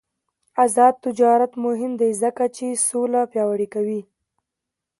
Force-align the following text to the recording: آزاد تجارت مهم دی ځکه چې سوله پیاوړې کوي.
آزاد 0.63 0.95
تجارت 1.05 1.51
مهم 1.65 1.91
دی 1.99 2.11
ځکه 2.21 2.43
چې 2.55 2.67
سوله 2.87 3.21
پیاوړې 3.31 3.67
کوي. 3.73 4.01